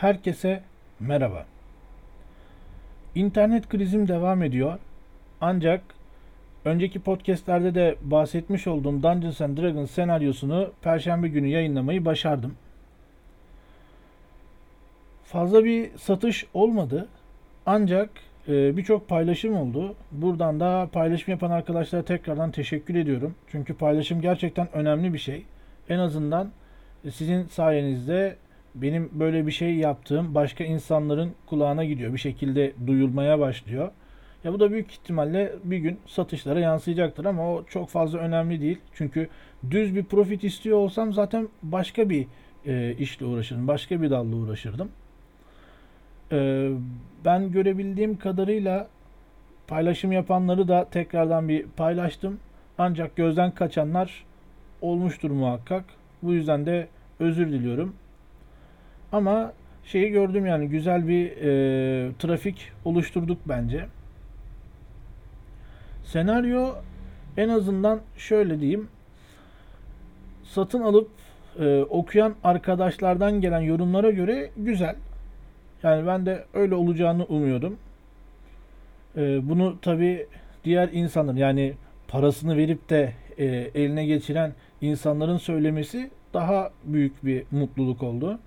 Herkese 0.00 0.62
merhaba. 1.00 1.46
İnternet 3.14 3.68
krizim 3.68 4.08
devam 4.08 4.42
ediyor. 4.42 4.78
Ancak 5.40 5.82
önceki 6.64 7.00
podcastlerde 7.00 7.74
de 7.74 7.96
bahsetmiş 8.02 8.66
olduğum 8.66 9.02
Dungeons 9.02 9.40
and 9.40 9.58
Dragons 9.58 9.90
senaryosunu 9.90 10.72
perşembe 10.82 11.28
günü 11.28 11.46
yayınlamayı 11.46 12.04
başardım. 12.04 12.54
Fazla 15.24 15.64
bir 15.64 15.90
satış 15.96 16.46
olmadı. 16.54 17.08
Ancak 17.66 18.10
e, 18.48 18.76
birçok 18.76 19.08
paylaşım 19.08 19.56
oldu. 19.56 19.94
Buradan 20.12 20.60
da 20.60 20.88
paylaşım 20.92 21.32
yapan 21.32 21.50
arkadaşlara 21.50 22.02
tekrardan 22.02 22.50
teşekkür 22.50 22.94
ediyorum. 22.94 23.34
Çünkü 23.50 23.74
paylaşım 23.74 24.20
gerçekten 24.20 24.68
önemli 24.72 25.12
bir 25.14 25.18
şey. 25.18 25.44
En 25.88 25.98
azından 25.98 26.50
sizin 27.10 27.46
sayenizde 27.46 28.36
benim 28.82 29.10
böyle 29.12 29.46
bir 29.46 29.52
şey 29.52 29.76
yaptığım 29.76 30.34
başka 30.34 30.64
insanların 30.64 31.32
kulağına 31.46 31.84
gidiyor. 31.84 32.12
Bir 32.12 32.18
şekilde 32.18 32.72
duyulmaya 32.86 33.38
başlıyor. 33.38 33.90
Ya 34.44 34.52
bu 34.52 34.60
da 34.60 34.70
büyük 34.70 34.92
ihtimalle 34.92 35.52
bir 35.64 35.78
gün 35.78 35.98
satışlara 36.06 36.60
yansıyacaktır 36.60 37.24
ama 37.24 37.52
o 37.54 37.64
çok 37.64 37.88
fazla 37.88 38.18
önemli 38.18 38.60
değil. 38.60 38.78
Çünkü 38.94 39.28
düz 39.70 39.94
bir 39.94 40.04
profit 40.04 40.44
istiyor 40.44 40.78
olsam 40.78 41.12
zaten 41.12 41.48
başka 41.62 42.10
bir 42.10 42.26
e, 42.66 42.94
işle 42.98 43.26
uğraşırdım. 43.26 43.68
Başka 43.68 44.02
bir 44.02 44.10
dalla 44.10 44.36
uğraşırdım. 44.36 44.90
E, 46.32 46.70
ben 47.24 47.52
görebildiğim 47.52 48.18
kadarıyla 48.18 48.88
paylaşım 49.66 50.12
yapanları 50.12 50.68
da 50.68 50.88
tekrardan 50.90 51.48
bir 51.48 51.66
paylaştım. 51.76 52.40
Ancak 52.78 53.16
gözden 53.16 53.50
kaçanlar 53.50 54.24
olmuştur 54.80 55.30
muhakkak. 55.30 55.84
Bu 56.22 56.32
yüzden 56.32 56.66
de 56.66 56.88
özür 57.20 57.52
diliyorum. 57.52 57.94
Ama 59.12 59.52
şeyi 59.84 60.10
gördüm 60.10 60.46
yani 60.46 60.68
güzel 60.68 61.08
bir 61.08 61.30
e, 61.30 62.12
trafik 62.18 62.72
oluşturduk 62.84 63.38
bence. 63.46 63.86
Senaryo 66.04 66.74
en 67.36 67.48
azından 67.48 68.00
şöyle 68.16 68.60
diyeyim. 68.60 68.88
Satın 70.44 70.82
alıp 70.82 71.10
e, 71.58 71.82
okuyan 71.82 72.34
arkadaşlardan 72.44 73.40
gelen 73.40 73.60
yorumlara 73.60 74.10
göre 74.10 74.50
güzel. 74.56 74.96
Yani 75.82 76.06
ben 76.06 76.26
de 76.26 76.44
öyle 76.54 76.74
olacağını 76.74 77.24
umuyordum. 77.24 77.76
E, 79.16 79.48
bunu 79.48 79.80
tabi 79.80 80.26
diğer 80.64 80.88
insanların 80.92 81.36
yani 81.36 81.74
parasını 82.08 82.56
verip 82.56 82.90
de 82.90 83.12
e, 83.38 83.46
eline 83.74 84.06
geçiren 84.06 84.52
insanların 84.80 85.38
söylemesi 85.38 86.10
daha 86.34 86.70
büyük 86.84 87.24
bir 87.24 87.44
mutluluk 87.50 88.02
oldu. 88.02 88.38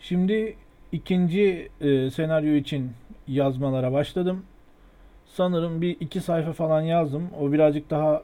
Şimdi 0.00 0.56
ikinci 0.92 1.68
e, 1.80 2.10
senaryo 2.10 2.54
için 2.54 2.92
yazmalara 3.28 3.92
başladım. 3.92 4.42
Sanırım 5.26 5.80
bir 5.80 5.96
iki 6.00 6.20
sayfa 6.20 6.52
falan 6.52 6.80
yazdım. 6.80 7.28
O 7.40 7.52
birazcık 7.52 7.90
daha 7.90 8.22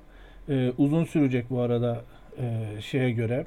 e, 0.48 0.73
uzun 0.79 1.05
sürecek 1.05 1.51
bu 1.51 1.61
arada 1.61 2.05
e, 2.39 2.67
şeye 2.81 3.11
göre. 3.11 3.47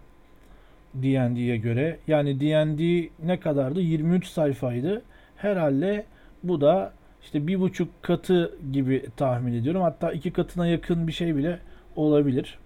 D&D'ye 0.94 1.58
göre. 1.58 2.00
Yani 2.08 2.40
D&D 2.40 3.10
ne 3.24 3.40
kadardı? 3.40 3.82
23 3.82 4.28
sayfaydı. 4.28 5.02
Herhalde 5.38 6.06
bu 6.44 6.62
da 6.62 6.94
işte 7.24 7.48
bir 7.48 7.60
buçuk 7.60 8.04
katı 8.04 8.58
gibi 8.72 9.06
tahmin 9.18 9.54
ediyorum. 9.54 9.82
Hatta 9.82 10.12
iki 10.12 10.32
katına 10.32 10.68
yakın 10.68 11.08
bir 11.08 11.12
şey 11.12 11.36
bile 11.36 11.60
olabilir. 11.96 12.60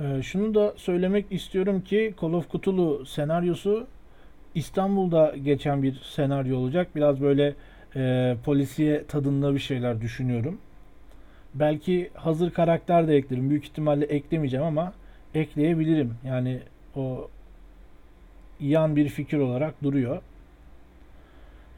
Ee, 0.00 0.22
şunu 0.22 0.54
da 0.54 0.74
söylemek 0.76 1.26
istiyorum 1.30 1.80
ki 1.80 2.14
Call 2.20 2.32
of 2.32 2.50
Cthulhu 2.52 3.06
senaryosu 3.06 3.86
İstanbul'da 4.54 5.34
geçen 5.44 5.82
bir 5.82 5.94
senaryo 6.04 6.58
olacak. 6.58 6.88
Biraz 6.96 7.20
böyle 7.20 7.54
e, 7.96 8.36
polisiye 8.44 9.04
tadında 9.04 9.54
bir 9.54 9.58
şeyler 9.58 10.00
düşünüyorum. 10.00 10.58
Belki 11.54 12.10
hazır 12.14 12.50
karakter 12.50 13.08
de 13.08 13.16
eklerim. 13.16 13.50
Büyük 13.50 13.64
ihtimalle 13.64 14.04
eklemeyeceğim 14.04 14.66
ama 14.66 14.92
ekleyebilirim. 15.34 16.14
Yani 16.26 16.60
o 16.96 17.28
yan 18.60 18.96
bir 18.96 19.08
fikir 19.08 19.38
olarak 19.38 19.82
duruyor. 19.82 20.22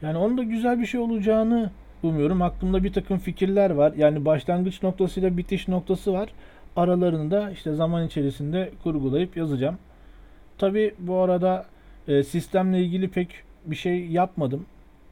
Yani 0.01 0.17
onun 0.17 0.37
da 0.37 0.43
güzel 0.43 0.79
bir 0.79 0.85
şey 0.85 0.99
olacağını 0.99 1.71
umuyorum. 2.03 2.41
Aklımda 2.41 2.83
bir 2.83 2.93
takım 2.93 3.17
fikirler 3.17 3.69
var. 3.69 3.93
Yani 3.97 4.25
başlangıç 4.25 4.83
noktasıyla 4.83 5.37
bitiş 5.37 5.67
noktası 5.67 6.13
var 6.13 6.29
aralarını 6.75 7.31
da 7.31 7.51
işte 7.51 7.73
zaman 7.73 8.05
içerisinde 8.07 8.71
kurgulayıp 8.83 9.37
yazacağım. 9.37 9.77
Tabi 10.57 10.93
bu 10.99 11.17
arada 11.17 11.65
e, 12.07 12.23
sistemle 12.23 12.81
ilgili 12.81 13.07
pek 13.07 13.29
bir 13.65 13.75
şey 13.75 14.05
yapmadım. 14.05 14.65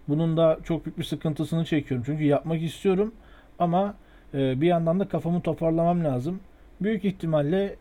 Bunun 0.08 0.38
da 0.38 0.60
çok 0.64 0.86
büyük 0.86 0.98
bir 0.98 1.04
sıkıntısını 1.04 1.66
çekiyorum. 1.66 2.04
Çünkü 2.06 2.24
yapmak 2.24 2.62
istiyorum 2.62 3.14
ama 3.60 3.94
e, 4.34 4.62
bir 4.62 4.68
yandan 4.68 5.00
da 5.00 5.08
kafamı 5.08 5.42
toparlamam 5.42 6.04
lazım. 6.04 6.40
Büyük 6.82 7.06
ihtimalle 7.06 7.76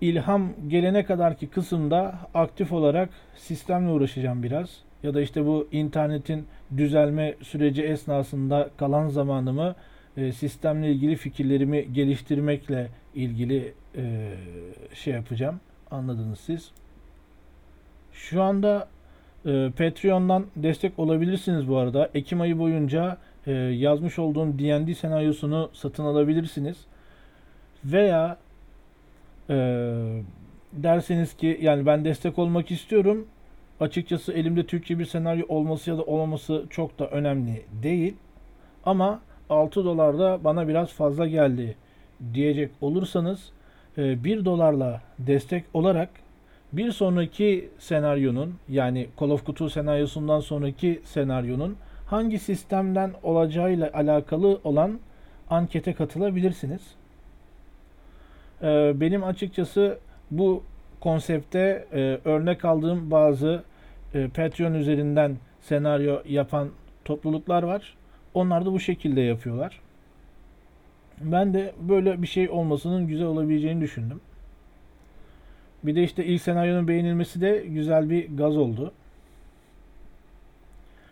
ilham 0.00 0.52
gelene 0.68 1.04
kadarki 1.04 1.46
kısımda 1.46 2.14
aktif 2.34 2.72
olarak 2.72 3.10
sistemle 3.36 3.90
uğraşacağım 3.90 4.42
biraz. 4.42 4.68
Ya 5.02 5.14
da 5.14 5.20
işte 5.20 5.46
bu 5.46 5.68
internetin 5.72 6.46
düzelme 6.76 7.34
süreci 7.42 7.82
esnasında 7.82 8.70
kalan 8.76 9.08
zamanımı 9.08 9.74
e, 10.20 10.32
sistemle 10.32 10.92
ilgili 10.92 11.16
fikirlerimi 11.16 11.92
geliştirmekle 11.92 12.88
ilgili 13.14 13.74
e, 13.96 14.34
şey 14.94 15.14
yapacağım. 15.14 15.60
Anladınız 15.90 16.40
siz. 16.40 16.70
Şu 18.12 18.42
anda 18.42 18.88
e, 19.46 19.70
Patreon'dan 19.78 20.46
destek 20.56 20.98
olabilirsiniz 20.98 21.68
bu 21.68 21.76
arada. 21.76 22.10
Ekim 22.14 22.40
ayı 22.40 22.58
boyunca 22.58 23.18
e, 23.46 23.52
yazmış 23.52 24.18
olduğum 24.18 24.58
D&D 24.58 24.94
senaryosunu 24.94 25.70
satın 25.72 26.04
alabilirsiniz. 26.04 26.76
Veya 27.84 28.36
e, 29.50 29.56
derseniz 30.72 31.36
ki 31.36 31.58
yani 31.62 31.86
ben 31.86 32.04
destek 32.04 32.38
olmak 32.38 32.70
istiyorum. 32.70 33.26
Açıkçası 33.80 34.32
elimde 34.32 34.66
Türkçe 34.66 34.98
bir 34.98 35.04
senaryo 35.04 35.44
olması 35.48 35.90
ya 35.90 35.98
da 35.98 36.02
olmaması 36.02 36.64
çok 36.70 36.98
da 36.98 37.06
önemli 37.08 37.62
değil. 37.82 38.16
Ama 38.84 39.20
6 39.50 39.84
dolar 39.84 40.18
da 40.18 40.44
bana 40.44 40.68
biraz 40.68 40.92
fazla 40.92 41.26
geldi 41.26 41.76
diyecek 42.34 42.70
olursanız 42.80 43.50
1 43.96 44.38
e, 44.38 44.44
dolarla 44.44 45.00
destek 45.18 45.64
olarak 45.74 46.08
bir 46.72 46.92
sonraki 46.92 47.70
senaryonun 47.78 48.54
yani 48.68 49.08
Call 49.20 49.30
of 49.30 49.46
Cthulhu 49.46 49.70
senaryosundan 49.70 50.40
sonraki 50.40 51.00
senaryonun 51.04 51.76
hangi 52.06 52.38
sistemden 52.38 53.12
olacağıyla 53.22 53.90
alakalı 53.94 54.60
olan 54.64 54.98
ankete 55.50 55.92
katılabilirsiniz. 55.92 56.82
E, 58.62 58.92
benim 59.00 59.24
açıkçası 59.24 59.98
bu 60.30 60.62
konsepte 61.00 61.86
e, 61.92 62.18
örnek 62.24 62.64
aldığım 62.64 63.10
bazı 63.10 63.62
Patreon 64.12 64.74
üzerinden 64.74 65.36
senaryo 65.60 66.22
yapan 66.28 66.68
topluluklar 67.04 67.62
var. 67.62 67.94
Onlar 68.34 68.66
da 68.66 68.72
bu 68.72 68.80
şekilde 68.80 69.20
yapıyorlar. 69.20 69.80
Ben 71.20 71.54
de 71.54 71.74
böyle 71.80 72.22
bir 72.22 72.26
şey 72.26 72.48
olmasının 72.48 73.06
güzel 73.06 73.26
olabileceğini 73.26 73.80
düşündüm. 73.80 74.20
Bir 75.82 75.96
de 75.96 76.02
işte 76.02 76.24
ilk 76.24 76.42
senaryonun 76.42 76.88
beğenilmesi 76.88 77.40
de 77.40 77.64
güzel 77.68 78.10
bir 78.10 78.36
gaz 78.36 78.56
oldu. 78.56 78.92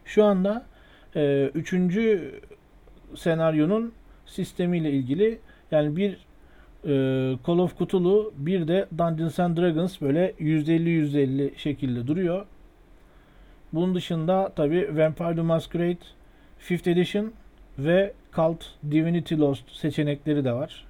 Şu 0.04 0.24
anda 0.24 0.66
e, 1.16 1.50
üçüncü 1.54 2.34
senaryonun 3.16 3.92
sistemiyle 4.26 4.90
ilgili 4.90 5.38
yani 5.70 5.96
bir 5.96 6.12
e, 6.84 7.36
Call 7.46 7.58
of 7.58 7.78
Cthulhu 7.78 8.32
bir 8.36 8.68
de 8.68 8.86
Dungeons 8.98 9.40
and 9.40 9.56
Dragons 9.56 10.00
böyle 10.00 10.30
%50-%50 10.30 11.58
şekilde 11.58 12.06
duruyor. 12.06 12.46
Bunun 13.72 13.94
dışında 13.94 14.52
tabi 14.56 14.98
Vampire 14.98 15.34
the 15.34 15.42
Masquerade 15.42 15.98
5th 16.60 16.90
Edition 16.90 17.32
ve 17.78 18.12
Cult 18.34 18.64
Divinity 18.90 19.34
Lost 19.34 19.70
seçenekleri 19.72 20.44
de 20.44 20.52
var. 20.52 20.86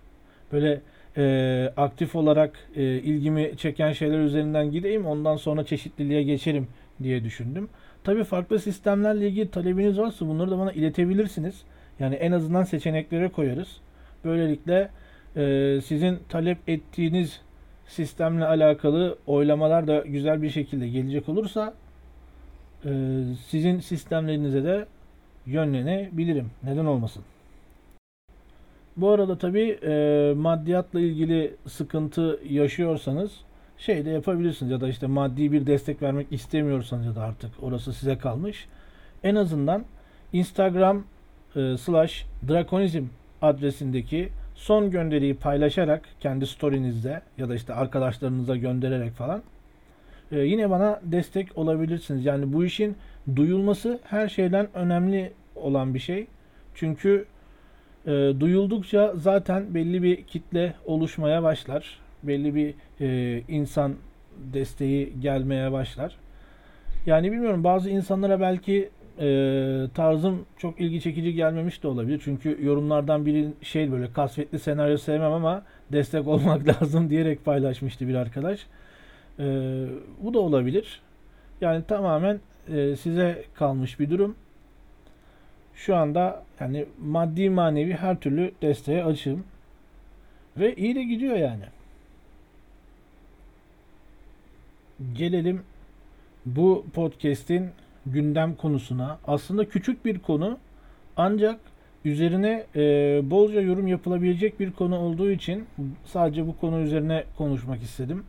Böyle 0.52 0.80
e, 1.16 1.72
aktif 1.76 2.16
olarak 2.16 2.58
e, 2.76 2.82
ilgimi 2.82 3.56
çeken 3.56 3.92
şeyler 3.92 4.18
üzerinden 4.18 4.70
gideyim 4.70 5.06
ondan 5.06 5.36
sonra 5.36 5.64
çeşitliliğe 5.64 6.22
geçerim 6.22 6.68
diye 7.02 7.24
düşündüm. 7.24 7.68
Tabi 8.04 8.24
farklı 8.24 8.58
sistemlerle 8.58 9.28
ilgili 9.28 9.50
talebiniz 9.50 9.98
varsa 9.98 10.26
bunları 10.26 10.50
da 10.50 10.58
bana 10.58 10.72
iletebilirsiniz. 10.72 11.62
Yani 12.00 12.14
en 12.14 12.32
azından 12.32 12.64
seçeneklere 12.64 13.28
koyarız. 13.28 13.68
Böylelikle 14.24 14.90
e, 15.36 15.80
sizin 15.84 16.18
talep 16.28 16.68
ettiğiniz 16.68 17.40
sistemle 17.86 18.44
alakalı 18.44 19.18
oylamalar 19.26 19.86
da 19.86 19.98
güzel 20.06 20.42
bir 20.42 20.50
şekilde 20.50 20.88
gelecek 20.88 21.28
olursa 21.28 21.74
e, 22.84 22.90
sizin 23.48 23.80
sistemlerinize 23.80 24.64
de 24.64 24.86
yönlenebilirim. 25.48 26.50
Neden 26.62 26.84
olmasın? 26.84 27.22
Bu 28.96 29.10
arada 29.10 29.38
tabi 29.38 29.78
e, 29.82 30.34
maddiyatla 30.36 31.00
ilgili 31.00 31.54
sıkıntı 31.66 32.40
yaşıyorsanız 32.48 33.32
şey 33.78 34.04
de 34.04 34.10
yapabilirsiniz 34.10 34.72
ya 34.72 34.80
da 34.80 34.88
işte 34.88 35.06
maddi 35.06 35.52
bir 35.52 35.66
destek 35.66 36.02
vermek 36.02 36.32
istemiyorsanız 36.32 37.06
ya 37.06 37.14
da 37.14 37.22
artık 37.22 37.50
orası 37.62 37.92
size 37.92 38.18
kalmış. 38.18 38.66
En 39.24 39.34
azından 39.34 39.84
Instagram 40.32 41.04
e, 41.56 41.76
slash 41.76 42.26
drakonizm 42.48 43.04
adresindeki 43.42 44.28
son 44.54 44.90
gönderiyi 44.90 45.34
paylaşarak 45.34 46.02
kendi 46.20 46.46
story'nizde 46.46 47.20
ya 47.38 47.48
da 47.48 47.54
işte 47.54 47.74
arkadaşlarınıza 47.74 48.56
göndererek 48.56 49.12
falan 49.12 49.42
e, 50.32 50.38
yine 50.38 50.70
bana 50.70 51.00
destek 51.02 51.58
olabilirsiniz. 51.58 52.24
Yani 52.24 52.52
bu 52.52 52.64
işin 52.64 52.96
duyulması 53.36 54.00
her 54.04 54.28
şeyden 54.28 54.68
önemli 54.74 55.32
olan 55.58 55.94
bir 55.94 55.98
şey. 55.98 56.26
Çünkü 56.74 57.26
e, 58.06 58.10
duyuldukça 58.40 59.12
zaten 59.16 59.74
belli 59.74 60.02
bir 60.02 60.24
kitle 60.24 60.74
oluşmaya 60.86 61.42
başlar. 61.42 62.00
Belli 62.22 62.54
bir 62.54 62.74
e, 63.00 63.42
insan 63.48 63.94
desteği 64.52 65.20
gelmeye 65.20 65.72
başlar. 65.72 66.16
Yani 67.06 67.32
bilmiyorum 67.32 67.64
bazı 67.64 67.90
insanlara 67.90 68.40
belki 68.40 68.90
e, 69.20 69.26
tarzım 69.94 70.44
çok 70.56 70.80
ilgi 70.80 71.00
çekici 71.00 71.34
gelmemiş 71.34 71.82
de 71.82 71.88
olabilir. 71.88 72.20
Çünkü 72.24 72.58
yorumlardan 72.62 73.26
biri 73.26 73.48
şey 73.62 73.92
böyle 73.92 74.12
kasvetli 74.12 74.58
senaryo 74.58 74.96
sevmem 74.96 75.32
ama 75.32 75.62
destek 75.92 76.26
olmak 76.28 76.68
lazım 76.82 77.10
diyerek 77.10 77.44
paylaşmıştı 77.44 78.08
bir 78.08 78.14
arkadaş. 78.14 78.66
E, 79.38 79.44
bu 80.22 80.34
da 80.34 80.38
olabilir. 80.38 81.00
Yani 81.60 81.84
tamamen 81.88 82.40
e, 82.74 82.96
size 82.96 83.44
kalmış 83.54 84.00
bir 84.00 84.10
durum. 84.10 84.34
Şu 85.78 85.96
anda 85.96 86.42
yani 86.60 86.86
maddi 87.00 87.50
manevi 87.50 87.92
her 87.92 88.20
türlü 88.20 88.52
desteğe 88.62 89.04
açığım. 89.04 89.44
Ve 90.56 90.74
iyi 90.74 90.94
de 90.94 91.02
gidiyor 91.02 91.36
yani. 91.36 91.64
Gelelim 95.12 95.62
bu 96.46 96.86
podcast'in 96.94 97.70
gündem 98.06 98.54
konusuna. 98.54 99.18
Aslında 99.26 99.68
küçük 99.68 100.04
bir 100.04 100.18
konu 100.18 100.58
ancak 101.16 101.60
üzerine 102.04 102.66
e, 102.76 102.80
bolca 103.30 103.60
yorum 103.60 103.86
yapılabilecek 103.86 104.60
bir 104.60 104.72
konu 104.72 104.98
olduğu 104.98 105.30
için 105.30 105.66
sadece 106.04 106.46
bu 106.46 106.56
konu 106.56 106.80
üzerine 106.80 107.24
konuşmak 107.36 107.82
istedim. 107.82 108.24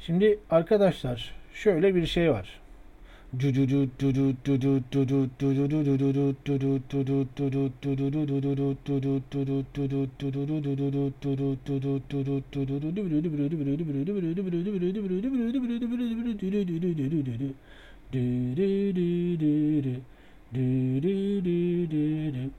Şimdi 0.00 0.38
arkadaşlar 0.50 1.34
şöyle 1.54 1.94
bir 1.94 2.06
şey 2.06 2.30
var. 2.30 2.63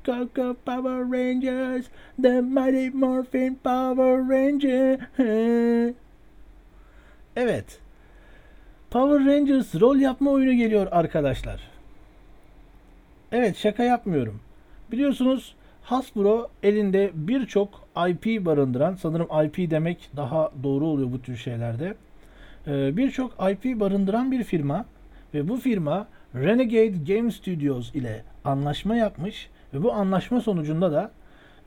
Go 0.03 0.53
Power 0.65 1.03
Rangers, 1.05 1.89
the 2.17 2.41
Mighty 2.41 2.89
Morphin 2.89 3.55
Power 3.55 4.21
Ranger. 4.21 5.07
Evet. 7.37 7.84
Power 8.95 9.25
Rangers 9.25 9.75
rol 9.81 9.95
yapma 9.95 10.31
oyunu 10.31 10.53
geliyor 10.53 10.87
arkadaşlar. 10.91 11.61
Evet 13.31 13.57
şaka 13.57 13.83
yapmıyorum. 13.83 14.39
Biliyorsunuz 14.91 15.55
Hasbro 15.81 16.49
elinde 16.63 17.11
birçok 17.13 17.87
IP 18.09 18.45
barındıran, 18.45 18.95
sanırım 18.95 19.27
IP 19.45 19.71
demek 19.71 20.09
daha 20.15 20.51
doğru 20.63 20.85
oluyor 20.85 21.11
bu 21.11 21.21
tür 21.21 21.37
şeylerde. 21.37 21.95
Ee, 22.67 22.97
birçok 22.97 23.31
IP 23.51 23.79
barındıran 23.79 24.31
bir 24.31 24.43
firma 24.43 24.85
ve 25.33 25.47
bu 25.47 25.57
firma 25.57 26.07
Renegade 26.35 27.13
Game 27.13 27.31
Studios 27.31 27.95
ile 27.95 28.23
anlaşma 28.45 28.95
yapmış 28.95 29.49
ve 29.73 29.83
bu 29.83 29.93
anlaşma 29.93 30.41
sonucunda 30.41 30.91
da 30.91 31.11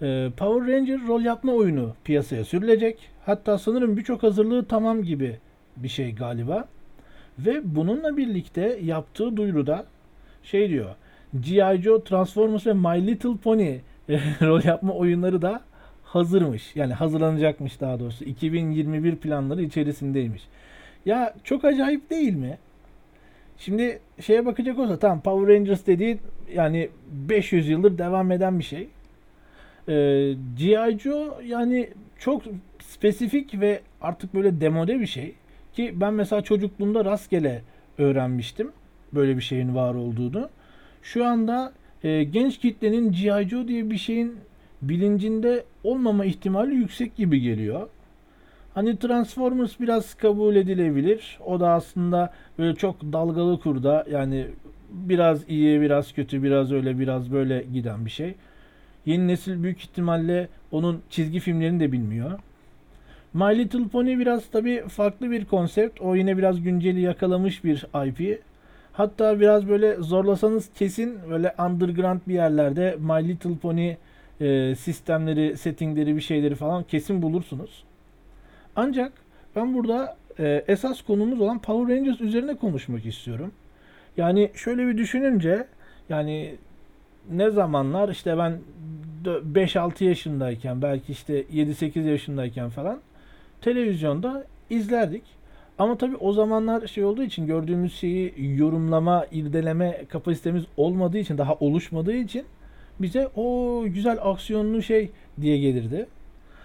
e, 0.03 0.31
Power 0.37 0.75
Ranger 0.75 1.07
rol 1.09 1.21
yapma 1.21 1.53
oyunu 1.53 1.95
piyasaya 2.05 2.45
sürülecek. 2.45 2.99
Hatta 3.27 3.59
sanırım 3.59 3.97
birçok 3.97 4.23
hazırlığı 4.23 4.65
tamam 4.65 5.03
gibi 5.03 5.39
bir 5.77 5.89
şey 5.89 6.15
galiba. 6.15 6.69
Ve 7.39 7.61
bununla 7.65 8.17
birlikte 8.17 8.79
yaptığı 8.83 9.37
duyuruda 9.37 9.87
şey 10.43 10.69
diyor. 10.69 10.95
G.I. 11.41 11.83
Joe, 11.83 12.05
Transformers 12.05 12.67
ve 12.67 12.73
My 12.73 13.07
Little 13.07 13.37
Pony 13.37 13.79
rol 14.43 14.65
yapma 14.65 14.93
oyunları 14.93 15.43
da 15.43 15.63
hazırmış. 16.05 16.77
Yani 16.77 16.93
hazırlanacakmış 16.95 17.81
daha 17.81 18.01
doğrusu. 18.01 18.25
2021 18.25 19.17
planları 19.17 19.63
içerisindeymiş. 19.63 20.43
Ya 21.07 21.35
çok 21.45 21.65
acayip 21.65 22.11
değil 22.11 22.35
mi? 22.35 22.59
Şimdi 23.59 23.99
şeye 24.21 24.47
bakacak 24.47 24.79
olsa 24.79 24.99
tamam 24.99 25.21
Power 25.21 25.55
Rangers 25.55 25.87
dediği 25.87 26.19
yani 26.55 26.89
500 27.29 27.69
yıldır 27.69 27.99
devam 27.99 28.33
eden 28.33 28.59
bir 28.59 28.65
şey. 28.65 28.89
Ee, 29.89 30.35
G.I. 30.57 30.99
Joe 30.99 31.41
yani 31.45 31.89
çok 32.19 32.43
spesifik 32.81 33.61
ve 33.61 33.81
artık 34.01 34.35
böyle 34.35 34.61
demode 34.61 35.01
bir 35.01 35.07
şey. 35.07 35.35
Ki 35.79 35.95
ben 36.01 36.15
mesela 36.15 36.43
çocukluğumda 36.43 37.05
rastgele 37.05 37.63
öğrenmiştim 37.99 38.73
böyle 39.13 39.37
bir 39.37 39.43
şeyin 39.43 39.75
var 39.75 39.95
olduğunu. 39.95 40.49
Şu 41.03 41.27
anda 41.27 41.73
e, 42.05 42.25
genç 42.25 42.59
kitlenin 42.59 43.13
G.I. 43.13 43.49
Joe 43.49 43.69
diye 43.69 43.91
bir 43.91 43.97
şeyin 43.97 44.37
bilincinde 44.83 45.65
olmama 45.85 46.25
ihtimali 46.25 46.75
yüksek 46.75 47.17
gibi 47.17 47.41
geliyor. 47.41 47.89
Hani 48.75 48.99
Transformers 48.99 49.81
biraz 49.81 50.15
kabul 50.15 50.57
edilebilir. 50.57 51.39
O 51.47 51.61
da 51.61 51.71
aslında 51.71 52.33
böyle 52.59 52.75
çok 52.75 53.03
dalgalı 53.03 53.61
kurda 53.61 54.07
yani 54.11 54.47
biraz 54.91 55.49
iyi, 55.49 55.81
biraz 55.81 56.13
kötü, 56.13 56.43
biraz 56.43 56.73
öyle, 56.73 56.99
biraz 56.99 57.33
böyle 57.33 57.65
giden 57.73 58.05
bir 58.05 58.11
şey. 58.11 58.35
Yeni 59.07 59.29
nesil 59.29 59.63
büyük 59.63 59.81
ihtimalle 59.81 60.49
onun 60.73 61.03
çizgi 61.11 61.41
filmlerini 61.41 61.81
de 61.81 61.93
bilmiyor. 61.93 62.39
My 63.39 63.59
Little 63.59 63.89
Pony 63.89 64.19
biraz 64.19 64.51
tabi 64.51 64.85
farklı 64.89 65.31
bir 65.31 65.45
konsept. 65.45 66.01
O 66.01 66.15
yine 66.15 66.39
biraz 66.39 66.63
günceli 66.63 67.01
yakalamış 67.01 67.65
bir 67.65 67.87
IP. 68.07 68.43
Hatta 68.93 69.41
biraz 69.41 69.69
böyle 69.69 69.97
zorlasanız 69.97 70.71
kesin 70.75 71.19
böyle 71.31 71.55
underground 71.59 72.21
bir 72.29 72.35
yerlerde 72.35 72.97
My 72.99 73.29
Little 73.29 73.57
Pony 73.57 73.95
e, 74.41 74.75
sistemleri, 74.75 75.57
settingleri 75.57 76.17
bir 76.17 76.21
şeyleri 76.21 76.55
falan 76.55 76.83
kesin 76.83 77.23
bulursunuz. 77.23 77.85
Ancak 78.77 79.13
ben 79.57 79.75
burada 79.75 80.17
e, 80.39 80.65
esas 80.69 81.03
konumuz 81.03 81.41
olan 81.41 81.59
Power 81.59 81.97
Rangers 81.97 82.21
üzerine 82.21 82.57
konuşmak 82.57 83.07
istiyorum. 83.07 83.53
Yani 84.17 84.51
şöyle 84.55 84.87
bir 84.87 84.99
düşününce 84.99 85.67
yani 86.09 86.55
ne 87.31 87.51
zamanlar 87.51 88.09
işte 88.09 88.39
ben 88.39 88.59
5-6 89.25 90.05
yaşındayken 90.05 90.83
belki 90.83 91.13
işte 91.13 91.43
7-8 91.43 92.01
yaşındayken 92.01 92.71
falan 92.71 93.01
televizyonda 93.61 94.45
izlerdik. 94.71 95.23
Ama 95.79 95.99
tabii 95.99 96.17
o 96.17 96.33
zamanlar 96.33 96.87
şey 96.87 97.05
olduğu 97.05 97.23
için 97.23 97.47
gördüğümüz 97.47 97.95
şeyi 97.95 98.35
yorumlama, 98.57 99.27
irdeleme 99.33 100.05
kapasitemiz 100.09 100.65
olmadığı 100.77 101.19
için, 101.19 101.39
daha 101.39 101.55
oluşmadığı 101.55 102.15
için 102.15 102.45
bize 103.01 103.29
o 103.37 103.83
güzel 103.87 104.19
aksiyonlu 104.23 104.83
şey 104.83 105.11
diye 105.41 105.59
gelirdi. 105.59 106.07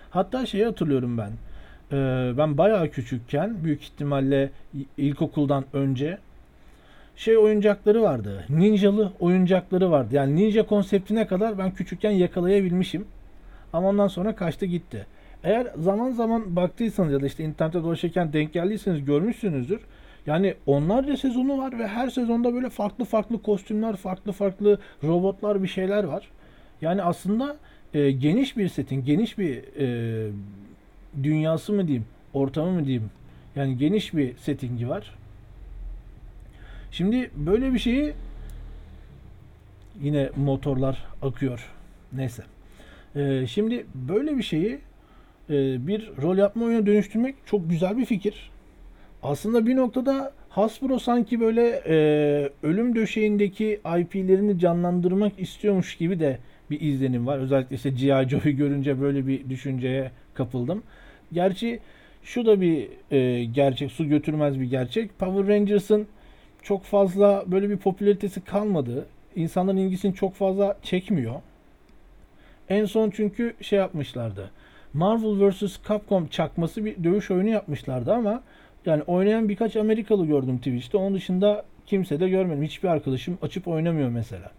Hatta 0.09 0.45
şeyi 0.45 0.65
hatırlıyorum 0.65 1.17
ben. 1.17 1.31
Ee, 1.91 2.37
ben 2.37 2.57
bayağı 2.57 2.89
küçükken, 2.89 3.63
büyük 3.63 3.83
ihtimalle 3.83 4.49
ilkokuldan 4.97 5.65
önce 5.73 6.17
şey 7.15 7.37
oyuncakları 7.37 8.01
vardı. 8.01 8.45
Ninjalı 8.49 9.11
oyuncakları 9.19 9.91
vardı. 9.91 10.15
Yani 10.15 10.35
ninja 10.35 10.65
konseptine 10.65 11.27
kadar 11.27 11.57
ben 11.57 11.71
küçükken 11.71 12.11
yakalayabilmişim. 12.11 13.05
Ama 13.73 13.89
ondan 13.89 14.07
sonra 14.07 14.35
kaçtı 14.35 14.65
gitti. 14.65 15.05
Eğer 15.43 15.67
zaman 15.77 16.11
zaman 16.11 16.55
baktıysanız 16.55 17.13
ya 17.13 17.21
da 17.21 17.25
işte 17.25 17.43
internette 17.43 17.83
dolaşırken 17.83 18.33
denk 18.33 18.53
geldiyseniz 18.53 19.05
görmüşsünüzdür. 19.05 19.79
Yani 20.25 20.53
onlarca 20.65 21.17
sezonu 21.17 21.57
var 21.57 21.79
ve 21.79 21.87
her 21.87 22.09
sezonda 22.09 22.53
böyle 22.53 22.69
farklı 22.69 23.05
farklı 23.05 23.41
kostümler, 23.41 23.95
farklı 23.95 24.31
farklı 24.31 24.79
robotlar 25.03 25.63
bir 25.63 25.67
şeyler 25.67 26.03
var. 26.03 26.29
Yani 26.81 27.03
aslında 27.03 27.55
e, 27.93 28.11
geniş 28.11 28.57
bir 28.57 28.67
setin, 28.67 29.05
geniş 29.05 29.37
bir 29.37 29.63
e, 29.79 30.31
dünyası 31.23 31.73
mı 31.73 31.87
diyeyim, 31.87 32.05
ortamı 32.33 32.71
mı 32.71 32.85
diyeyim. 32.85 33.09
Yani 33.55 33.77
geniş 33.77 34.13
bir 34.13 34.37
settingi 34.37 34.89
var. 34.89 35.15
Şimdi 36.91 37.31
böyle 37.35 37.73
bir 37.73 37.79
şeyi 37.79 38.13
yine 40.01 40.29
motorlar 40.35 41.05
akıyor. 41.21 41.71
Neyse. 42.13 42.43
Ee, 43.15 43.45
şimdi 43.47 43.85
böyle 43.95 44.37
bir 44.37 44.43
şeyi 44.43 44.79
e, 45.53 45.87
bir 45.87 46.11
rol 46.21 46.37
yapma 46.37 46.65
oyuna 46.65 46.85
dönüştürmek 46.85 47.35
çok 47.45 47.69
güzel 47.69 47.97
bir 47.97 48.05
fikir. 48.05 48.51
Aslında 49.23 49.67
bir 49.67 49.75
noktada 49.75 50.33
Hasbro 50.49 50.99
sanki 50.99 51.39
böyle 51.39 51.81
e, 51.87 51.95
ölüm 52.63 52.95
döşeğindeki 52.95 53.79
IP'lerini 53.99 54.59
canlandırmak 54.59 55.39
istiyormuş 55.39 55.95
gibi 55.95 56.19
de 56.19 56.37
bir 56.71 56.81
izlenim 56.81 57.27
var. 57.27 57.37
Özellikle 57.37 57.75
işte 57.75 57.89
G.I. 57.89 58.29
Joe'yu 58.29 58.57
görünce 58.57 59.01
böyle 59.01 59.27
bir 59.27 59.49
düşünceye 59.49 60.11
kapıldım. 60.33 60.83
Gerçi 61.33 61.79
şu 62.23 62.45
da 62.45 62.61
bir 62.61 62.87
e, 63.11 63.43
gerçek, 63.45 63.91
su 63.91 64.09
götürmez 64.09 64.59
bir 64.59 64.65
gerçek. 64.65 65.19
Power 65.19 65.47
Rangers'ın 65.47 66.07
çok 66.61 66.83
fazla 66.83 67.43
böyle 67.47 67.69
bir 67.69 67.77
popülaritesi 67.77 68.41
kalmadı. 68.41 69.05
İnsanların 69.35 69.77
ilgisini 69.77 70.15
çok 70.15 70.33
fazla 70.33 70.77
çekmiyor. 70.83 71.35
En 72.69 72.85
son 72.85 73.09
çünkü 73.09 73.53
şey 73.61 73.79
yapmışlardı. 73.79 74.51
Marvel 74.93 75.49
vs. 75.49 75.77
Capcom 75.87 76.27
çakması 76.27 76.85
bir 76.85 77.03
dövüş 77.03 77.31
oyunu 77.31 77.49
yapmışlardı 77.49 78.13
ama 78.13 78.43
yani 78.85 79.03
oynayan 79.03 79.49
birkaç 79.49 79.75
Amerikalı 79.75 80.25
gördüm 80.25 80.57
Twitch'te. 80.57 80.97
Onun 80.97 81.15
dışında 81.15 81.65
kimse 81.85 82.19
de 82.19 82.29
görmedim. 82.29 82.63
Hiçbir 82.63 82.87
arkadaşım 82.87 83.37
açıp 83.41 83.67
oynamıyor 83.67 84.09
mesela. 84.09 84.51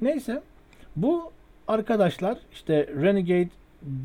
Neyse 0.00 0.42
bu 0.96 1.32
arkadaşlar 1.68 2.38
işte 2.52 2.86
Renegade 3.02 3.48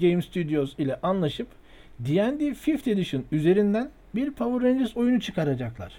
Game 0.01 0.21
Studios 0.21 0.73
ile 0.77 0.99
anlaşıp 1.03 1.47
D&D 1.99 2.43
5th 2.43 2.91
Edition 2.91 3.23
üzerinden 3.31 3.89
bir 4.15 4.31
Power 4.31 4.69
Rangers 4.69 4.97
oyunu 4.97 5.19
çıkaracaklar. 5.19 5.93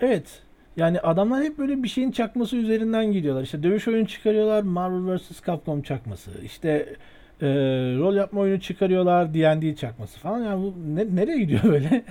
Evet. 0.00 0.42
Yani 0.76 1.00
adamlar 1.00 1.44
hep 1.44 1.58
böyle 1.58 1.82
bir 1.82 1.88
şeyin 1.88 2.10
çakması 2.10 2.56
üzerinden 2.56 3.12
gidiyorlar. 3.12 3.42
İşte 3.42 3.62
dövüş 3.62 3.88
oyunu 3.88 4.06
çıkarıyorlar. 4.06 4.62
Marvel 4.62 5.16
vs. 5.16 5.46
Capcom 5.46 5.82
çakması. 5.82 6.30
İşte 6.44 6.96
e, 7.40 7.46
rol 7.98 8.14
yapma 8.14 8.40
oyunu 8.40 8.60
çıkarıyorlar. 8.60 9.34
D&D 9.34 9.76
çakması 9.76 10.18
falan. 10.18 10.44
Yani 10.44 10.62
bu 10.62 10.74
ne, 10.94 11.16
nereye 11.16 11.38
gidiyor 11.38 11.62
böyle? 11.62 12.02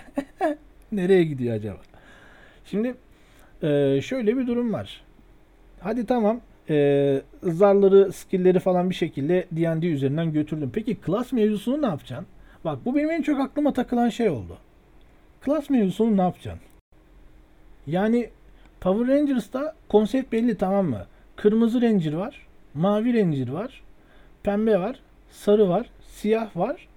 nereye 0.91 1.23
gidiyor 1.23 1.55
acaba? 1.55 1.77
Şimdi 2.65 2.95
e, 3.63 3.99
şöyle 4.01 4.37
bir 4.37 4.47
durum 4.47 4.73
var. 4.73 5.01
Hadi 5.79 6.05
tamam 6.05 6.41
e, 6.69 7.21
zarları, 7.43 8.13
skill'leri 8.13 8.59
falan 8.59 8.89
bir 8.89 8.95
şekilde 8.95 9.47
D&D 9.51 9.87
üzerinden 9.87 10.33
götürdüm. 10.33 10.71
Peki 10.73 10.97
class 11.05 11.31
mevzusunu 11.31 11.81
ne 11.81 11.85
yapacaksın? 11.85 12.27
Bak 12.65 12.79
bu 12.85 12.95
benim 12.95 13.11
en 13.11 13.21
çok 13.21 13.39
aklıma 13.39 13.73
takılan 13.73 14.09
şey 14.09 14.29
oldu. 14.29 14.57
Class 15.45 15.69
mevzusunu 15.69 16.17
ne 16.17 16.21
yapacaksın? 16.21 16.61
Yani 17.87 18.29
Power 18.81 19.07
Rangers'ta 19.07 19.75
konsept 19.89 20.31
belli 20.31 20.57
tamam 20.57 20.89
mı? 20.89 21.05
Kırmızı 21.35 21.81
Ranger 21.81 22.13
var, 22.13 22.47
mavi 22.73 23.13
Ranger 23.19 23.49
var, 23.49 23.81
pembe 24.43 24.79
var, 24.79 24.99
sarı 25.31 25.69
var, 25.69 25.89
siyah 26.07 26.57
var. 26.57 26.87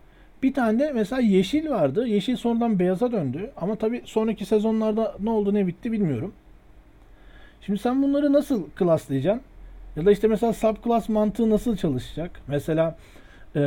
Bir 0.42 0.54
tane 0.54 0.78
de 0.78 0.92
mesela 0.92 1.22
yeşil 1.22 1.70
vardı. 1.70 2.06
Yeşil 2.06 2.36
sonradan 2.36 2.78
beyaza 2.78 3.12
döndü. 3.12 3.50
Ama 3.56 3.76
tabii 3.76 4.02
sonraki 4.04 4.44
sezonlarda 4.44 5.16
ne 5.20 5.30
oldu 5.30 5.54
ne 5.54 5.66
bitti 5.66 5.92
bilmiyorum. 5.92 6.32
Şimdi 7.60 7.78
sen 7.78 8.02
bunları 8.02 8.32
nasıl 8.32 8.70
klaslayacaksın? 8.70 9.42
Ya 9.96 10.06
da 10.06 10.12
işte 10.12 10.28
mesela 10.28 10.52
subclass 10.52 11.08
mantığı 11.08 11.50
nasıl 11.50 11.76
çalışacak? 11.76 12.40
Mesela 12.48 12.96
e, 13.56 13.60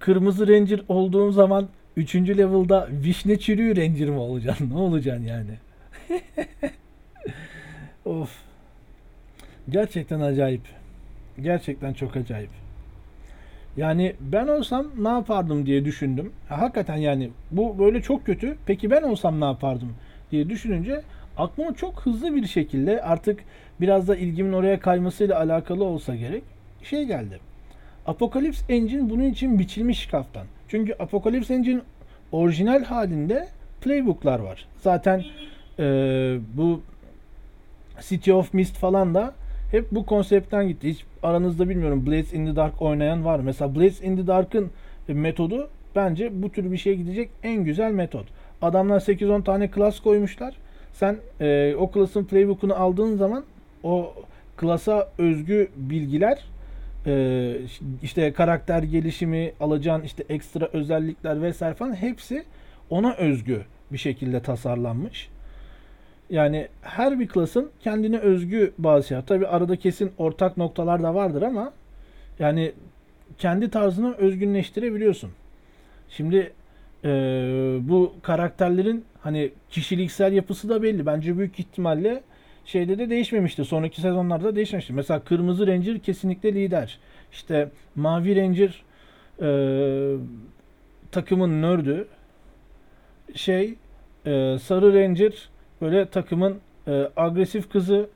kırmızı 0.00 0.48
ranger 0.48 0.80
olduğun 0.88 1.30
zaman 1.30 1.68
3. 1.96 2.14
level'da 2.14 2.88
vişne 2.90 3.38
çürüğü 3.38 3.76
ranger 3.76 4.08
mi 4.08 4.18
olacaksın? 4.18 4.70
ne 4.74 4.78
olacaksın 4.78 5.24
yani? 5.24 5.58
of. 8.04 8.30
Gerçekten 9.68 10.20
acayip. 10.20 10.62
Gerçekten 11.42 11.92
çok 11.92 12.16
acayip. 12.16 12.50
Yani 13.76 14.14
ben 14.20 14.48
olsam 14.48 14.86
ne 14.98 15.08
yapardım 15.08 15.66
diye 15.66 15.84
düşündüm. 15.84 16.32
hakikaten 16.48 16.96
yani 16.96 17.30
bu 17.50 17.78
böyle 17.78 18.02
çok 18.02 18.26
kötü. 18.26 18.56
Peki 18.66 18.90
ben 18.90 19.02
olsam 19.02 19.40
ne 19.40 19.44
yapardım 19.44 19.92
diye 20.30 20.48
düşününce 20.48 21.02
aklıma 21.38 21.74
çok 21.74 22.00
hızlı 22.00 22.34
bir 22.34 22.46
şekilde 22.46 23.02
artık 23.02 23.40
biraz 23.80 24.08
da 24.08 24.16
ilgimin 24.16 24.52
oraya 24.52 24.80
kaymasıyla 24.80 25.38
alakalı 25.38 25.84
olsa 25.84 26.16
gerek 26.16 26.42
şey 26.82 27.04
geldi. 27.04 27.38
Apocalypse 28.06 28.74
Engine 28.74 29.10
bunun 29.10 29.24
için 29.24 29.58
biçilmiş 29.58 30.06
kaftan. 30.06 30.46
Çünkü 30.68 30.94
Apocalypse 30.98 31.54
Engine 31.54 31.80
orijinal 32.32 32.84
halinde 32.84 33.48
playbooklar 33.80 34.38
var. 34.38 34.66
Zaten 34.82 35.24
e, 35.78 35.84
bu 36.54 36.82
City 38.00 38.32
of 38.32 38.54
Mist 38.54 38.76
falan 38.76 39.14
da 39.14 39.34
hep 39.74 39.92
bu 39.92 40.06
konseptten 40.06 40.68
gitti. 40.68 40.88
Hiç 40.88 41.04
aranızda 41.22 41.68
bilmiyorum 41.68 42.06
Blades 42.06 42.32
in 42.32 42.46
the 42.46 42.56
Dark 42.56 42.82
oynayan 42.82 43.24
var. 43.24 43.40
Mesela 43.40 43.74
Blades 43.74 44.02
in 44.02 44.16
the 44.16 44.26
Dark'ın 44.26 44.70
metodu 45.08 45.68
bence 45.96 46.42
bu 46.42 46.52
tür 46.52 46.72
bir 46.72 46.76
şeye 46.76 46.96
gidecek 46.96 47.30
en 47.42 47.64
güzel 47.64 47.92
metot. 47.92 48.26
Adamlar 48.62 49.00
8-10 49.00 49.44
tane 49.44 49.70
class 49.74 50.00
koymuşlar. 50.00 50.54
Sen 50.92 51.16
e, 51.40 51.74
o 51.78 51.90
class'ın 51.94 52.24
playbook'unu 52.24 52.74
aldığın 52.74 53.16
zaman 53.16 53.44
o 53.82 54.14
klasa 54.56 55.08
özgü 55.18 55.68
bilgiler 55.76 56.44
e, 57.06 57.56
işte 58.02 58.32
karakter 58.32 58.82
gelişimi 58.82 59.52
alacağın 59.60 60.02
işte 60.02 60.24
ekstra 60.28 60.68
özellikler 60.72 61.42
vesaire 61.42 61.74
falan 61.74 61.94
hepsi 61.94 62.44
ona 62.90 63.14
özgü 63.14 63.62
bir 63.92 63.98
şekilde 63.98 64.40
tasarlanmış. 64.40 65.28
Yani 66.30 66.68
her 66.82 67.20
bir 67.20 67.28
klasın 67.28 67.70
kendine 67.80 68.18
özgü 68.18 68.72
bazı 68.78 69.08
şeyler. 69.08 69.26
Tabi 69.26 69.46
arada 69.46 69.76
kesin 69.76 70.12
ortak 70.18 70.56
noktalar 70.56 71.02
da 71.02 71.14
vardır 71.14 71.42
ama 71.42 71.72
yani 72.38 72.72
kendi 73.38 73.70
tarzını 73.70 74.14
özgünleştirebiliyorsun. 74.14 75.30
Şimdi 76.08 76.52
e, 77.04 77.08
bu 77.80 78.14
karakterlerin 78.22 79.04
hani 79.20 79.50
kişiliksel 79.70 80.32
yapısı 80.32 80.68
da 80.68 80.82
belli. 80.82 81.06
Bence 81.06 81.38
büyük 81.38 81.58
ihtimalle 81.58 82.22
şeyde 82.64 82.98
de 82.98 83.10
değişmemişti. 83.10 83.64
Sonraki 83.64 84.00
sezonlarda 84.00 84.56
değişmemişti. 84.56 84.92
Mesela 84.92 85.20
Kırmızı 85.20 85.66
Ranger 85.66 85.98
kesinlikle 85.98 86.54
lider. 86.54 86.98
İşte 87.32 87.68
Mavi 87.94 88.36
Ranger 88.36 88.82
e, 89.40 89.48
takımın 91.12 91.62
nördü. 91.62 92.08
Şey 93.34 93.74
e, 94.26 94.58
Sarı 94.58 94.94
Ranger 94.94 95.48
böyle 95.80 96.06
takımın 96.06 96.58
e, 96.88 97.08
agresif 97.16 97.70
kızı. 97.70 98.08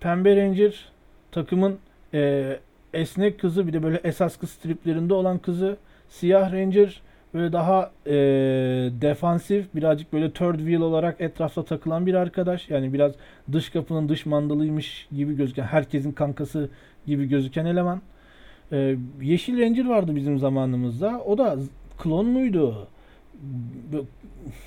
Pembe 0.00 0.36
Ranger 0.36 0.92
takımın 1.32 1.78
e, 2.14 2.56
esnek 2.94 3.40
kızı. 3.40 3.66
Bir 3.66 3.72
de 3.72 3.82
böyle 3.82 4.00
esas 4.04 4.36
kız 4.36 4.50
striplerinde 4.50 5.14
olan 5.14 5.38
kızı. 5.38 5.76
Siyah 6.08 6.52
Ranger 6.52 7.02
böyle 7.34 7.52
daha 7.52 7.92
e, 8.06 8.12
defansif 9.00 9.74
birazcık 9.74 10.12
böyle 10.12 10.30
third 10.30 10.58
wheel 10.58 10.80
olarak 10.80 11.20
etrafta 11.20 11.64
takılan 11.64 12.06
bir 12.06 12.14
arkadaş. 12.14 12.70
Yani 12.70 12.92
biraz 12.92 13.12
dış 13.52 13.70
kapının 13.70 14.08
dış 14.08 14.26
mandalıymış 14.26 15.08
gibi 15.12 15.36
gözüken 15.36 15.64
herkesin 15.64 16.12
kankası 16.12 16.70
gibi 17.06 17.28
gözüken 17.28 17.66
eleman. 17.66 18.02
E, 18.72 18.96
Yeşil 19.20 19.60
Ranger 19.60 19.86
vardı 19.86 20.16
bizim 20.16 20.38
zamanımızda. 20.38 21.22
O 21.26 21.38
da 21.38 21.56
klon 21.98 22.26
muydu? 22.26 22.88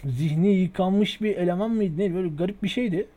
Zihni 0.06 0.54
yıkanmış 0.54 1.22
bir 1.22 1.36
eleman 1.36 1.72
mıydı? 1.72 1.94
Ne 1.98 2.14
böyle 2.14 2.30
garip 2.30 2.64
bir 2.64 2.68
şeydi. 2.68 3.08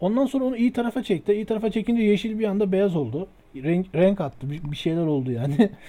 Ondan 0.00 0.26
sonra 0.26 0.44
onu 0.44 0.56
iyi 0.56 0.72
tarafa 0.72 1.02
çekti. 1.02 1.34
İyi 1.34 1.44
tarafa 1.44 1.70
çekince 1.70 2.02
yeşil 2.02 2.38
bir 2.38 2.44
anda 2.44 2.72
beyaz 2.72 2.96
oldu. 2.96 3.28
Renk, 3.56 3.86
renk 3.94 4.20
attı. 4.20 4.50
Bir, 4.50 4.70
bir 4.70 4.76
şeyler 4.76 5.06
oldu 5.06 5.32
yani. 5.32 5.70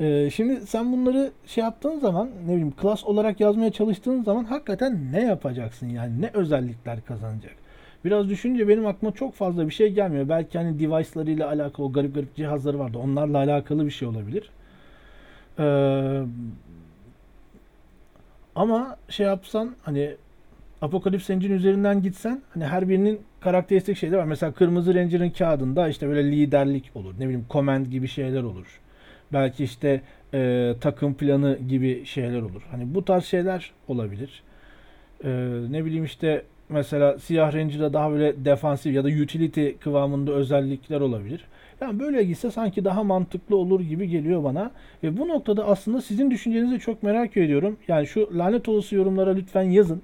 Ee, 0.00 0.30
şimdi 0.30 0.66
sen 0.66 0.92
bunları 0.92 1.30
şey 1.46 1.64
yaptığın 1.64 1.98
zaman 1.98 2.30
ne 2.46 2.52
bileyim 2.52 2.70
klas 2.70 3.04
olarak 3.04 3.40
yazmaya 3.40 3.70
çalıştığın 3.72 4.22
zaman 4.22 4.44
hakikaten 4.44 5.12
ne 5.12 5.22
yapacaksın 5.22 5.88
yani 5.88 6.20
ne 6.20 6.30
özellikler 6.34 7.04
kazanacak. 7.04 7.52
Biraz 8.04 8.28
düşünce 8.28 8.68
benim 8.68 8.86
aklıma 8.86 9.14
çok 9.14 9.34
fazla 9.34 9.66
bir 9.68 9.74
şey 9.74 9.92
gelmiyor. 9.92 10.28
Belki 10.28 10.58
hani 10.58 10.78
device'larıyla 10.78 11.48
alakalı 11.48 11.86
o 11.86 11.92
garip 11.92 12.14
garip 12.14 12.36
cihazları 12.36 12.78
vardı. 12.78 12.98
Onlarla 12.98 13.38
alakalı 13.38 13.86
bir 13.86 13.90
şey 13.90 14.08
olabilir. 14.08 14.50
Ee, 15.58 16.22
ama 18.58 18.96
şey 19.08 19.26
yapsan 19.26 19.74
hani 19.82 20.16
Apocalypse 20.82 21.32
Engine 21.32 21.52
üzerinden 21.52 22.02
gitsen 22.02 22.42
hani 22.54 22.66
her 22.66 22.88
birinin 22.88 23.20
karakteristik 23.40 23.96
şeyleri 23.96 24.18
var. 24.18 24.24
Mesela 24.24 24.52
Kırmızı 24.52 24.94
Ranger'ın 24.94 25.30
kağıdında 25.30 25.88
işte 25.88 26.08
böyle 26.08 26.32
liderlik 26.32 26.90
olur. 26.94 27.14
Ne 27.18 27.24
bileyim 27.24 27.46
command 27.50 27.86
gibi 27.86 28.08
şeyler 28.08 28.42
olur. 28.42 28.80
Belki 29.32 29.64
işte 29.64 30.00
e, 30.34 30.74
takım 30.80 31.14
planı 31.14 31.58
gibi 31.68 32.04
şeyler 32.04 32.42
olur. 32.42 32.62
Hani 32.70 32.94
bu 32.94 33.04
tarz 33.04 33.24
şeyler 33.24 33.70
olabilir. 33.88 34.42
E, 35.24 35.28
ne 35.70 35.84
bileyim 35.84 36.04
işte 36.04 36.42
mesela 36.68 37.18
Siyah 37.18 37.54
Ranger'da 37.54 37.92
daha 37.92 38.10
böyle 38.10 38.44
defansif 38.44 38.94
ya 38.94 39.04
da 39.04 39.08
utility 39.08 39.70
kıvamında 39.70 40.32
özellikler 40.32 41.00
olabilir. 41.00 41.44
Yani 41.80 42.00
böyle 42.00 42.24
gitse 42.24 42.50
sanki 42.50 42.84
daha 42.84 43.04
mantıklı 43.04 43.56
olur 43.56 43.80
gibi 43.80 44.08
geliyor 44.08 44.44
bana. 44.44 44.70
Ve 45.02 45.18
bu 45.18 45.28
noktada 45.28 45.66
aslında 45.66 46.02
sizin 46.02 46.30
düşüncenizi 46.30 46.78
çok 46.78 47.02
merak 47.02 47.36
ediyorum. 47.36 47.76
Yani 47.88 48.06
şu 48.06 48.38
lanet 48.38 48.68
olası 48.68 48.94
yorumlara 48.94 49.30
lütfen 49.30 49.62
yazın. 49.62 50.02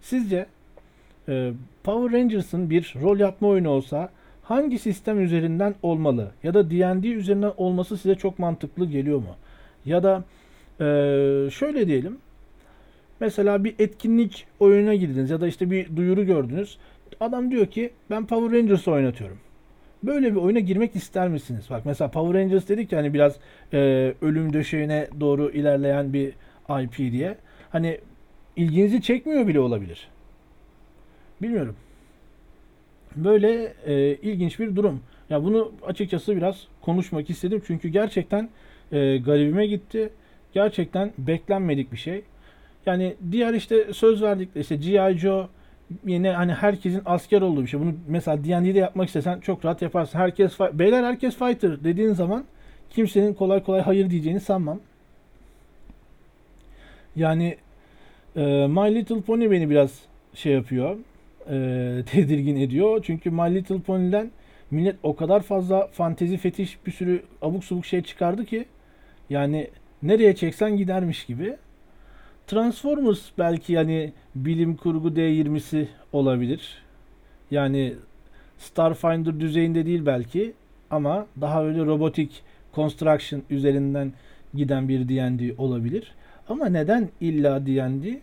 Sizce 0.00 0.46
e, 1.28 1.52
Power 1.84 2.20
Rangers'ın 2.20 2.70
bir 2.70 2.94
rol 3.02 3.18
yapma 3.18 3.48
oyunu 3.48 3.68
olsa 3.68 4.10
hangi 4.42 4.78
sistem 4.78 5.20
üzerinden 5.20 5.74
olmalı? 5.82 6.30
Ya 6.42 6.54
da 6.54 6.70
D&D 6.70 7.08
üzerinden 7.08 7.52
olması 7.56 7.98
size 7.98 8.14
çok 8.14 8.38
mantıklı 8.38 8.86
geliyor 8.86 9.18
mu? 9.18 9.36
Ya 9.84 10.02
da 10.02 10.24
e, 10.80 10.84
şöyle 11.50 11.86
diyelim. 11.86 12.18
Mesela 13.20 13.64
bir 13.64 13.74
etkinlik 13.78 14.46
oyununa 14.60 14.94
girdiniz 14.94 15.30
ya 15.30 15.40
da 15.40 15.46
işte 15.48 15.70
bir 15.70 15.96
duyuru 15.96 16.24
gördünüz. 16.24 16.78
Adam 17.20 17.50
diyor 17.50 17.66
ki 17.66 17.90
ben 18.10 18.26
Power 18.26 18.58
Rangers 18.58 18.88
oynatıyorum. 18.88 19.38
Böyle 20.06 20.30
bir 20.30 20.36
oyuna 20.36 20.58
girmek 20.58 20.96
ister 20.96 21.28
misiniz? 21.28 21.64
Bak 21.70 21.86
mesela 21.86 22.10
Power 22.10 22.42
Rangers 22.42 22.68
dedik 22.68 22.92
ya 22.92 22.98
hani 22.98 23.14
biraz 23.14 23.36
e, 23.72 23.78
ölüm 24.22 24.52
döşeğine 24.52 25.08
doğru 25.20 25.50
ilerleyen 25.50 26.12
bir 26.12 26.32
IP 26.82 26.98
diye. 26.98 27.36
hani 27.70 28.00
ilginizi 28.56 29.02
çekmiyor 29.02 29.46
bile 29.46 29.60
olabilir. 29.60 30.08
Bilmiyorum. 31.42 31.76
Böyle 33.16 33.74
e, 33.86 34.16
ilginç 34.16 34.58
bir 34.58 34.76
durum. 34.76 35.00
Ya 35.30 35.44
bunu 35.44 35.72
açıkçası 35.86 36.36
biraz 36.36 36.66
konuşmak 36.80 37.30
istedim 37.30 37.62
çünkü 37.66 37.88
gerçekten 37.88 38.48
e, 38.92 39.16
garibime 39.18 39.66
gitti. 39.66 40.10
Gerçekten 40.52 41.12
beklenmedik 41.18 41.92
bir 41.92 41.96
şey. 41.96 42.22
Yani 42.86 43.14
diğer 43.32 43.54
işte 43.54 43.92
söz 43.92 44.22
verdik 44.22 44.48
işte 44.54 44.76
G.I. 44.76 45.18
Joe 45.18 45.48
yine 46.06 46.30
hani 46.30 46.52
herkesin 46.52 47.02
asker 47.06 47.42
olduğu 47.42 47.62
bir 47.62 47.66
şey. 47.66 47.80
Bunu 47.80 47.94
mesela 48.08 48.44
D&D'de 48.44 48.78
yapmak 48.78 49.06
istesen 49.06 49.40
çok 49.40 49.64
rahat 49.64 49.82
yaparsın. 49.82 50.18
Herkes 50.18 50.60
beyler 50.60 51.04
herkes 51.04 51.36
fighter 51.36 51.84
dediğin 51.84 52.12
zaman 52.12 52.44
kimsenin 52.90 53.34
kolay 53.34 53.62
kolay 53.62 53.80
hayır 53.80 54.10
diyeceğini 54.10 54.40
sanmam. 54.40 54.80
Yani 57.16 57.56
e, 58.36 58.66
My 58.66 58.94
Little 58.94 59.20
Pony 59.20 59.50
beni 59.50 59.70
biraz 59.70 60.00
şey 60.34 60.52
yapıyor. 60.52 60.96
E, 61.50 61.52
tedirgin 62.06 62.56
ediyor. 62.56 63.00
Çünkü 63.02 63.30
My 63.30 63.54
Little 63.54 63.80
Pony'den 63.80 64.30
millet 64.70 64.96
o 65.02 65.16
kadar 65.16 65.42
fazla 65.42 65.86
fantezi 65.86 66.36
fetiş 66.36 66.78
bir 66.86 66.92
sürü 66.92 67.22
abuk 67.42 67.64
subuk 67.64 67.86
şey 67.86 68.02
çıkardı 68.02 68.44
ki 68.44 68.64
yani 69.30 69.70
nereye 70.02 70.36
çeksen 70.36 70.76
gidermiş 70.76 71.24
gibi. 71.24 71.56
Transformers 72.46 73.30
belki 73.38 73.72
yani 73.72 74.12
bilim 74.34 74.76
kurgu 74.76 75.08
D20'si 75.08 75.86
olabilir. 76.12 76.82
Yani 77.50 77.94
Starfinder 78.58 79.40
düzeyinde 79.40 79.86
değil 79.86 80.06
belki 80.06 80.52
ama 80.90 81.26
daha 81.40 81.64
öyle 81.64 81.84
robotik 81.86 82.42
construction 82.74 83.42
üzerinden 83.50 84.12
giden 84.54 84.88
bir 84.88 85.08
D&D 85.08 85.54
olabilir. 85.58 86.14
Ama 86.48 86.66
neden 86.66 87.08
illa 87.20 87.66
D&D? 87.66 88.20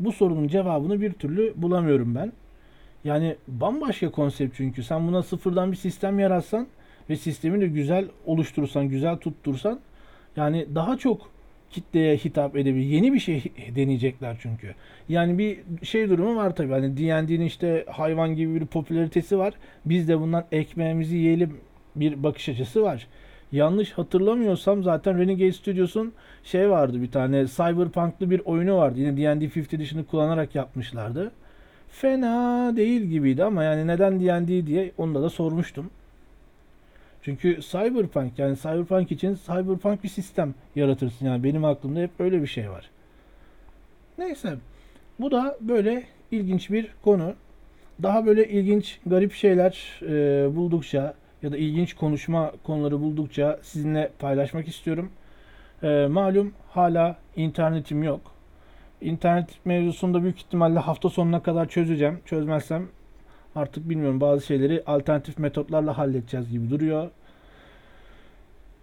Bu 0.00 0.12
sorunun 0.12 0.48
cevabını 0.48 1.00
bir 1.00 1.12
türlü 1.12 1.52
bulamıyorum 1.56 2.14
ben. 2.14 2.32
Yani 3.04 3.36
bambaşka 3.48 4.10
konsept 4.10 4.56
çünkü. 4.56 4.82
Sen 4.82 5.08
buna 5.08 5.22
sıfırdan 5.22 5.72
bir 5.72 5.76
sistem 5.76 6.18
yaratsan 6.18 6.66
ve 7.10 7.16
sistemi 7.16 7.60
de 7.60 7.66
güzel 7.66 8.08
oluşturursan, 8.26 8.88
güzel 8.88 9.16
tuttursan 9.16 9.80
yani 10.36 10.66
daha 10.74 10.96
çok 10.96 11.30
kitleye 11.70 12.16
hitap 12.16 12.56
edebilir. 12.56 12.84
Yeni 12.84 13.12
bir 13.12 13.18
şey 13.18 13.44
deneyecekler 13.76 14.36
çünkü. 14.42 14.74
Yani 15.08 15.38
bir 15.38 15.58
şey 15.82 16.08
durumu 16.08 16.36
var 16.36 16.56
tabii. 16.56 16.72
Hani 16.72 16.96
D&D'nin 16.96 17.44
işte 17.44 17.84
hayvan 17.88 18.34
gibi 18.34 18.60
bir 18.60 18.66
popülaritesi 18.66 19.38
var. 19.38 19.54
Biz 19.84 20.08
de 20.08 20.20
bundan 20.20 20.44
ekmeğimizi 20.52 21.16
yiyelim 21.16 21.56
bir 21.96 22.22
bakış 22.22 22.48
açısı 22.48 22.82
var. 22.82 23.06
Yanlış 23.52 23.92
hatırlamıyorsam 23.92 24.82
zaten 24.82 25.18
Renegade 25.18 25.52
Studios'un 25.52 26.12
şey 26.44 26.70
vardı 26.70 27.02
bir 27.02 27.10
tane 27.10 27.46
Cyberpunk'lı 27.46 28.30
bir 28.30 28.40
oyunu 28.40 28.76
vardı. 28.76 29.00
Yine 29.00 29.16
D&D 29.16 29.44
5th 29.44 29.76
Edition'ı 29.76 30.06
kullanarak 30.06 30.54
yapmışlardı. 30.54 31.32
Fena 31.88 32.76
değil 32.76 33.02
gibiydi 33.02 33.44
ama 33.44 33.64
yani 33.64 33.86
neden 33.86 34.20
D&D 34.20 34.66
diye 34.66 34.92
onda 34.98 35.22
da 35.22 35.30
sormuştum. 35.30 35.90
Çünkü 37.22 37.60
Cyberpunk 37.60 38.38
yani 38.38 38.56
Cyberpunk 38.56 39.12
için 39.12 39.38
Cyberpunk 39.46 40.04
bir 40.04 40.08
sistem 40.08 40.54
yaratırsın. 40.76 41.26
Yani 41.26 41.44
benim 41.44 41.64
aklımda 41.64 42.00
hep 42.00 42.10
öyle 42.18 42.42
bir 42.42 42.46
şey 42.46 42.70
var. 42.70 42.90
Neyse. 44.18 44.56
Bu 45.20 45.30
da 45.30 45.56
böyle 45.60 46.04
ilginç 46.30 46.70
bir 46.70 46.88
konu. 47.02 47.34
Daha 48.02 48.26
böyle 48.26 48.48
ilginç, 48.48 49.00
garip 49.06 49.32
şeyler 49.32 50.00
e, 50.02 50.56
buldukça 50.56 51.14
ya 51.42 51.52
da 51.52 51.56
ilginç 51.56 51.94
konuşma 51.94 52.52
konuları 52.64 53.00
buldukça 53.00 53.58
sizinle 53.62 54.10
paylaşmak 54.18 54.68
istiyorum. 54.68 55.10
E, 55.82 56.06
malum 56.10 56.52
hala 56.68 57.16
internetim 57.36 58.02
yok. 58.02 58.20
İnternet 59.00 59.48
mevzusunda 59.64 60.22
büyük 60.22 60.38
ihtimalle 60.38 60.78
hafta 60.78 61.08
sonuna 61.08 61.42
kadar 61.42 61.68
çözeceğim. 61.68 62.20
Çözmezsem 62.24 62.88
artık 63.54 63.88
bilmiyorum 63.88 64.20
bazı 64.20 64.46
şeyleri 64.46 64.82
alternatif 64.86 65.38
metotlarla 65.38 65.98
halledeceğiz 65.98 66.50
gibi 66.50 66.70
duruyor. 66.70 67.10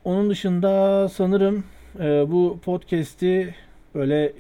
Onun 0.04 0.30
dışında 0.30 1.10
sanırım 1.10 1.64
e, 2.00 2.32
bu 2.32 2.60
podcast'i 2.66 3.56
böyle 3.96 4.34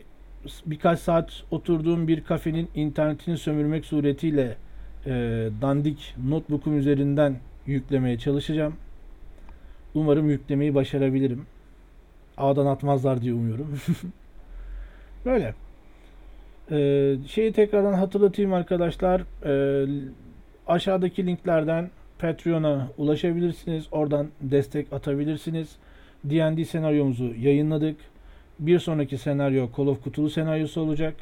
birkaç 0.66 1.00
saat 1.00 1.44
oturduğum 1.52 2.08
bir 2.08 2.24
kafenin 2.24 2.70
internetini 2.76 3.38
sömürmek 3.38 3.86
suretiyle 3.86 4.58
e, 5.06 5.12
dandik 5.62 6.16
notebook'um 6.26 6.78
üzerinden 6.78 7.38
yüklemeye 7.66 8.18
çalışacağım. 8.18 8.74
Umarım 9.94 10.30
yüklemeyi 10.30 10.76
başarabilirim. 10.76 11.46
Ağdan 12.38 12.66
atmazlar 12.66 13.22
diye 13.22 13.34
umuyorum. 13.34 13.80
Böyle. 15.26 15.54
Ee, 16.72 17.16
şeyi 17.28 17.54
tekrardan 17.54 17.94
hatırlatayım 17.94 18.54
arkadaşlar. 18.54 19.22
Ee, 19.46 19.88
aşağıdaki 20.68 21.26
linklerden 21.26 21.90
Patreon'a 22.20 22.88
ulaşabilirsiniz. 22.98 23.88
Oradan 23.92 24.28
destek 24.42 24.94
atabilirsiniz. 24.94 25.76
D&D 26.24 26.66
senaryomuzu 26.66 27.34
yayınladık. 27.40 27.98
Bir 28.60 28.80
sonraki 28.80 29.18
senaryo 29.18 29.70
Call 29.78 29.88
of 29.88 30.04
Cthulhu 30.04 30.30
senaryosu 30.30 30.82
olacak. 30.82 31.16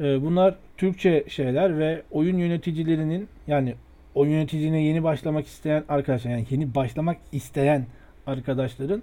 Ee, 0.00 0.22
bunlar 0.22 0.54
Türkçe 0.76 1.24
şeyler 1.28 1.78
ve 1.78 2.02
oyun 2.10 2.38
yöneticilerinin 2.38 3.28
yani 3.46 3.74
oyun 4.14 4.32
yöneticiliğine 4.32 4.82
yeni 4.82 5.02
başlamak 5.04 5.46
isteyen 5.46 5.84
arkadaşlar 5.88 6.30
yani 6.30 6.46
yeni 6.50 6.74
başlamak 6.74 7.16
isteyen 7.32 7.86
arkadaşların 8.26 9.02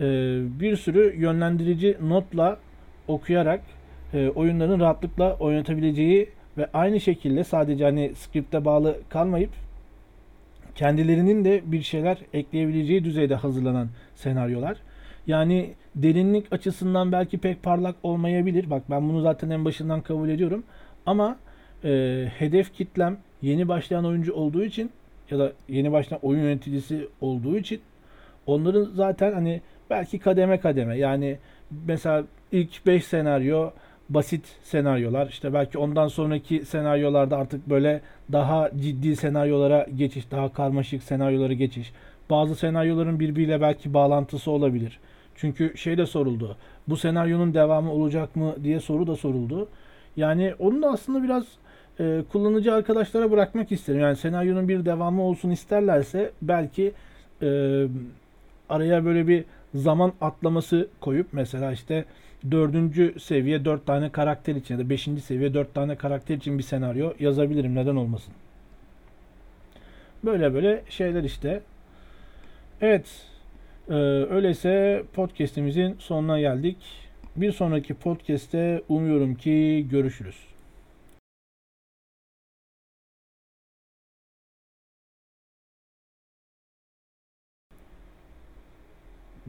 e, 0.00 0.04
bir 0.60 0.76
sürü 0.76 1.16
yönlendirici 1.20 1.96
notla 2.02 2.58
okuyarak 3.08 3.60
e, 4.14 4.28
oyunların 4.28 4.80
rahatlıkla 4.80 5.34
oynatabileceği 5.34 6.28
ve 6.58 6.68
aynı 6.74 7.00
şekilde 7.00 7.44
sadece 7.44 7.84
hani 7.84 8.12
skripte 8.14 8.64
bağlı 8.64 8.96
kalmayıp 9.08 9.50
kendilerinin 10.74 11.44
de 11.44 11.62
bir 11.64 11.82
şeyler 11.82 12.18
ekleyebileceği 12.32 13.04
düzeyde 13.04 13.34
hazırlanan 13.34 13.88
senaryolar. 14.14 14.76
Yani 15.26 15.74
derinlik 15.94 16.52
açısından 16.52 17.12
belki 17.12 17.38
pek 17.38 17.62
parlak 17.62 17.96
olmayabilir. 18.02 18.70
Bak 18.70 18.82
ben 18.90 19.08
bunu 19.08 19.20
zaten 19.20 19.50
en 19.50 19.64
başından 19.64 20.00
kabul 20.00 20.28
ediyorum. 20.28 20.64
Ama 21.06 21.36
e, 21.84 21.90
hedef 22.38 22.74
kitlem 22.74 23.18
yeni 23.42 23.68
başlayan 23.68 24.04
oyuncu 24.04 24.34
olduğu 24.34 24.64
için 24.64 24.90
ya 25.30 25.38
da 25.38 25.52
yeni 25.68 25.92
başlayan 25.92 26.20
oyun 26.22 26.42
yöneticisi 26.42 27.08
olduğu 27.20 27.56
için 27.56 27.80
onların 28.46 28.84
zaten 28.84 29.32
hani 29.32 29.60
belki 29.90 30.18
kademe 30.18 30.60
kademe 30.60 30.98
yani 30.98 31.38
mesela 31.86 32.24
ilk 32.52 32.86
5 32.86 33.04
senaryo 33.04 33.70
basit 34.08 34.44
senaryolar. 34.62 35.28
İşte 35.28 35.54
belki 35.54 35.78
ondan 35.78 36.08
sonraki 36.08 36.64
senaryolarda 36.64 37.36
artık 37.36 37.70
böyle 37.70 38.00
daha 38.32 38.70
ciddi 38.80 39.16
senaryolara 39.16 39.86
geçiş, 39.96 40.30
daha 40.30 40.52
karmaşık 40.52 41.02
senaryolara 41.02 41.52
geçiş. 41.52 41.92
Bazı 42.30 42.54
senaryoların 42.54 43.20
birbiriyle 43.20 43.60
belki 43.60 43.94
bağlantısı 43.94 44.50
olabilir. 44.50 44.98
Çünkü 45.34 45.78
şey 45.78 45.98
de 45.98 46.06
soruldu. 46.06 46.56
Bu 46.88 46.96
senaryonun 46.96 47.54
devamı 47.54 47.92
olacak 47.92 48.36
mı 48.36 48.54
diye 48.64 48.80
soru 48.80 49.06
da 49.06 49.16
soruldu. 49.16 49.68
Yani 50.16 50.54
onu 50.58 50.82
da 50.82 50.90
aslında 50.90 51.22
biraz 51.22 51.44
e, 52.00 52.22
kullanıcı 52.32 52.74
arkadaşlara 52.74 53.30
bırakmak 53.30 53.72
isterim. 53.72 54.00
Yani 54.00 54.16
senaryonun 54.16 54.68
bir 54.68 54.84
devamı 54.84 55.22
olsun 55.22 55.50
isterlerse 55.50 56.30
belki 56.42 56.92
e, 57.42 57.48
araya 58.68 59.04
böyle 59.04 59.28
bir 59.28 59.44
zaman 59.74 60.12
atlaması 60.20 60.88
koyup 61.00 61.26
mesela 61.32 61.72
işte 61.72 62.04
dördüncü 62.50 63.14
seviye 63.20 63.64
dört 63.64 63.86
tane 63.86 64.12
karakter 64.12 64.54
için 64.54 64.74
ya 64.74 64.80
da 64.80 64.90
beşinci 64.90 65.20
seviye 65.20 65.54
dört 65.54 65.74
tane 65.74 65.96
karakter 65.96 66.36
için 66.36 66.58
bir 66.58 66.62
senaryo 66.62 67.12
yazabilirim. 67.18 67.74
Neden 67.74 67.96
olmasın? 67.96 68.34
Böyle 70.24 70.54
böyle 70.54 70.82
şeyler 70.88 71.24
işte. 71.24 71.62
Evet. 72.80 73.26
E, 73.88 73.94
öyleyse 74.30 75.02
podcast'imizin 75.14 75.96
sonuna 75.98 76.40
geldik. 76.40 76.76
Bir 77.36 77.52
sonraki 77.52 77.94
podcast'te 77.94 78.82
umuyorum 78.88 79.34
ki 79.34 79.86
görüşürüz. 79.90 80.36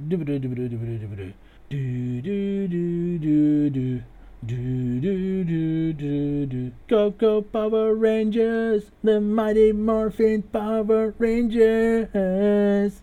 Dübürü 0.09 0.43
dübürü 0.43 0.71
dübürü 0.71 1.01
dübürü. 1.01 1.33
Do 1.69 2.21
do 2.21 2.67
do 2.69 3.19
do 3.19 3.69
do. 3.69 4.01
Do 4.45 5.01
do 5.01 5.43
do 5.43 5.91
do 5.91 6.45
do. 6.45 6.71
Go 6.87 7.09
go 7.09 7.41
Power 7.41 7.93
Rangers, 7.93 8.89
the 9.03 9.19
mighty 9.19 9.73
Morphin 9.73 10.43
Power 10.43 11.13
Rangers. 11.17 13.01